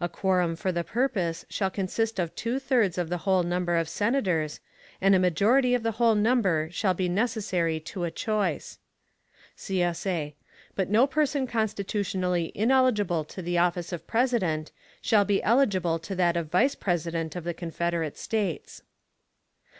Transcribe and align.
A 0.00 0.08
quorum 0.08 0.54
for 0.54 0.70
the 0.70 0.84
purpose 0.84 1.44
shall 1.50 1.68
consist 1.68 2.20
of 2.20 2.32
two 2.36 2.60
thirds 2.60 2.96
of 2.96 3.08
the 3.08 3.18
whole 3.26 3.42
number 3.42 3.74
of 3.74 3.88
Senators, 3.88 4.60
and 5.00 5.16
a 5.16 5.18
majority 5.18 5.74
of 5.74 5.82
the 5.82 5.90
whole 5.98 6.14
number 6.14 6.68
shall 6.70 6.94
be 6.94 7.08
necessary 7.08 7.80
to 7.80 8.04
a 8.04 8.10
choice. 8.12 8.78
[CSA] 9.56 10.34
But 10.76 10.90
no 10.90 11.08
person 11.08 11.48
constitutionally 11.48 12.52
ineligible 12.54 13.24
to 13.24 13.42
the 13.42 13.58
office 13.58 13.92
of 13.92 14.06
President 14.06 14.70
shall 15.00 15.24
be 15.24 15.42
eligible 15.42 15.98
to 15.98 16.14
that 16.14 16.36
of 16.36 16.52
Vice 16.52 16.76
President 16.76 17.34
of 17.34 17.42
the 17.42 17.52
Confederate 17.52 18.16
States. 18.16 18.82